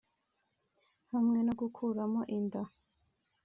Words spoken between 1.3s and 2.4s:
no gukuramo